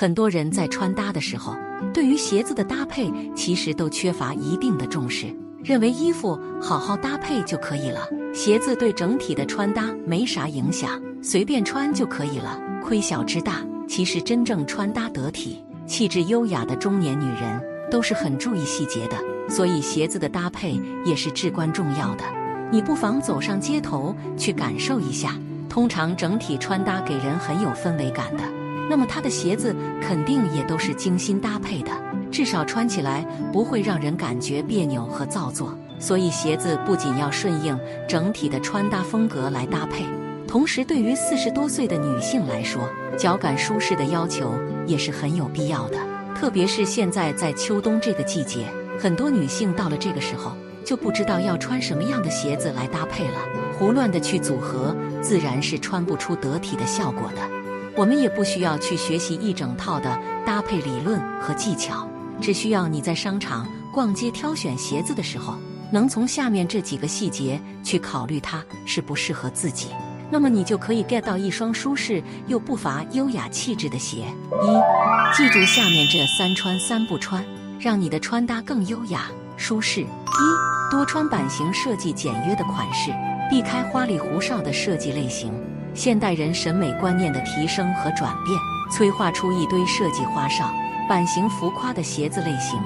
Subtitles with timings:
[0.00, 1.56] 很多人在穿搭的时候，
[1.92, 5.26] 对于鞋子的搭配其实都缺乏一定的重视，
[5.64, 12.60] 认为衣服好好搭配就可以了，鞋子对整体的穿搭没啥影响，随便穿就可以了。
[12.80, 17.60] 亏小之大，其实真正穿搭得体、气质优雅的中年女人
[17.90, 19.16] 都是很注意细节的，
[19.50, 22.22] 所以鞋子的搭配也是至关重要的。
[22.70, 25.36] 你不妨走上街头去感受一下。
[25.68, 28.44] 通常整体穿搭给人很有氛围感的，
[28.88, 31.90] 那么他的鞋子肯定也都是精心搭配的，
[32.30, 35.76] 至少穿起来不会让人感觉别扭和造作。
[35.98, 37.78] 所以鞋子不仅要顺应
[38.08, 40.04] 整体的穿搭风格来搭配，
[40.46, 44.54] 同时对于四十多岁的女性来说，脚感舒适的要求
[44.86, 45.98] 也是很有必要的。
[46.34, 48.66] 特别是现在在秋冬这个季节，
[48.98, 50.52] 很多女性到了这个时候。
[50.84, 53.38] 就不知道要穿什么样的鞋子来搭配了，
[53.78, 57.57] 胡乱的去组合，自然是穿不出得体的效果的。
[57.98, 60.16] 我们也不需要去学习一整套的
[60.46, 62.08] 搭配理论和技巧，
[62.40, 65.56] 只需要你在商场逛街挑选鞋子的时候，
[65.90, 69.88] 能从下面这几个细节去考虑它适不适合自己，
[70.30, 74.18] 那么你就可以 get 到一双舒适又不乏优雅气质的鞋。
[74.62, 77.44] 一，记住下面这三穿三不穿，
[77.80, 80.02] 让你的穿搭更优雅舒适。
[80.02, 80.88] 一。
[80.88, 83.10] 多穿版型设计简约的款式，
[83.50, 85.52] 避开花里胡哨的设计类型。
[85.94, 88.58] 现代人审美观念的提升和转变，
[88.92, 90.72] 催化出一堆设计花哨、
[91.08, 92.78] 版型浮夸的鞋子类型。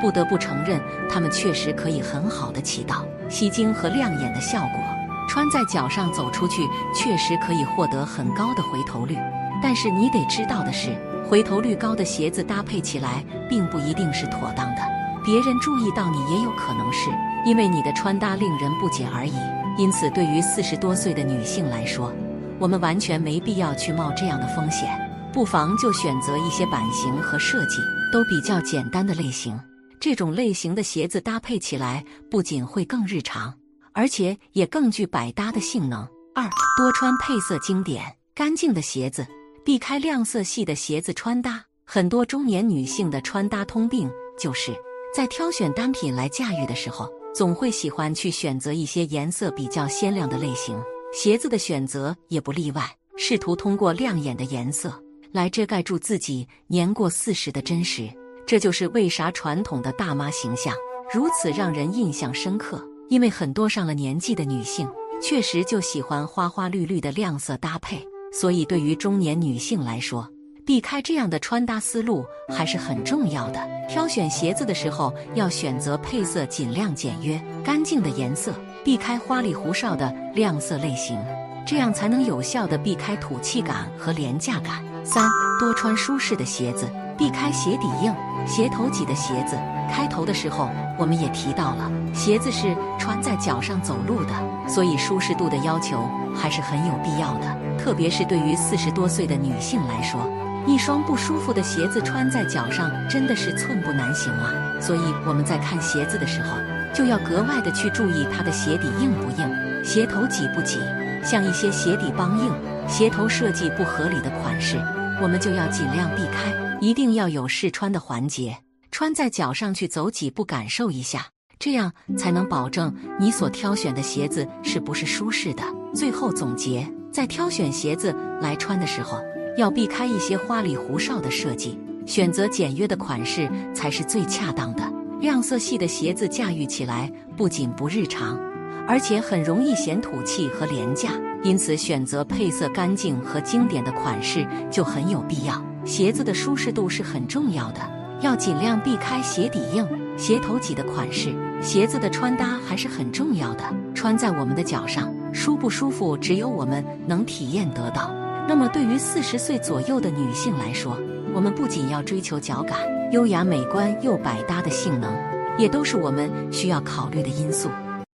[0.00, 4.80] 不得不承认，它们确实可以很好的起到吸睛和亮眼的效果。
[5.28, 9.16] 穿在脚上走出去，确实可以获得很高的回头率。
[9.62, 10.94] 但是你得知道的是，
[11.28, 14.82] 回头率高的鞋子搭配起来，并不一定是妥当的。
[15.24, 17.10] 别人注意到你，也有可能是。
[17.44, 19.34] 因为你的穿搭令人不解而已，
[19.78, 22.12] 因此对于四十多岁的女性来说，
[22.58, 24.88] 我们完全没必要去冒这样的风险，
[25.32, 27.78] 不妨就选择一些版型和设计
[28.12, 29.58] 都比较简单的类型。
[30.00, 33.52] 这种类型的鞋子搭配起来不仅会更日常，
[33.92, 36.06] 而且也更具百搭的性能。
[36.34, 38.02] 二多穿配色经典、
[38.34, 39.26] 干净的鞋子，
[39.64, 41.62] 避开亮色系的鞋子穿搭。
[41.84, 44.74] 很多中年女性的穿搭通病，就是
[45.14, 47.08] 在挑选单品来驾驭的时候。
[47.34, 50.74] 总会喜欢去选择一些颜色比较鲜亮的类型，
[51.12, 54.92] 鞋子的选择也不例外，试图通过亮眼的颜色
[55.32, 58.08] 来遮盖住自己年过四十的真实。
[58.46, 60.72] 这就是为啥传统的大妈形象
[61.12, 64.88] 如此让人印象深刻，因为很多上了年纪的女性
[65.20, 70.28] 确实就喜欢花花绿绿的亮色搭配，所以对于中年女性来说。
[70.66, 73.60] 避开这样的穿搭思路还是很重要的。
[73.88, 78.52] 挑选鞋子的时候，要选择配色尽量简约、干净的颜色，
[78.84, 81.16] 避开花里胡哨的亮色类型，
[81.64, 84.84] 这样才能有效的避开土气感和廉价感。
[85.04, 88.12] 三，多穿舒适的鞋子，避开鞋底硬、
[88.44, 89.56] 鞋头挤的鞋子。
[89.88, 90.68] 开头的时候
[90.98, 94.34] 我们也提到了，鞋子是穿在脚上走路的，
[94.68, 96.02] 所以舒适度的要求
[96.34, 100.28] 还是很有必要的，特别是对于四十多岁的女性来说。
[100.66, 104.52] 一双不舒服的鞋子穿在脚上真的是寸步难行啊！
[104.80, 106.58] 所以我们在看鞋子的时候，
[106.92, 110.80] 就要格外的去注意它的鞋底硬不硬，鞋头挤不挤。
[111.24, 112.52] 像一些鞋底梆硬、
[112.88, 114.76] 鞋头设计不合理的款式，
[115.22, 116.52] 我们就要尽量避开。
[116.80, 118.56] 一定要有试穿的环节，
[118.90, 121.26] 穿在脚上去走几步，感受一下，
[121.58, 125.62] 这样才能保证你所挑选的鞋子是不是舒适的。
[125.94, 129.20] 最后总结，在挑选鞋子来穿的时候。
[129.56, 134.82] 要避开一些花里胡哨的设计，选择简约的款式才是最恰当的。
[135.18, 138.38] 亮色系的鞋子驾驭起来不仅不日常，
[138.86, 141.12] 而且很容易显土气和廉价。
[141.42, 145.64] 因此，选择配色干净和经典的款式就很有必要。
[145.84, 147.80] 鞋子的舒适度是很重要的，
[148.20, 149.86] 要尽量避开鞋底硬、
[150.18, 151.32] 鞋头挤的款式。
[151.62, 153.62] 鞋子的穿搭还是很重要的，
[153.94, 158.12] 穿在我们的脚上舒不舒服，只有我们能体验得到。
[158.48, 160.96] 那么，对于四十岁左右的女性来说，
[161.34, 162.78] 我们不仅要追求脚感、
[163.10, 165.12] 优雅美观又百搭的性能，
[165.58, 167.68] 也都是我们需要考虑的因素。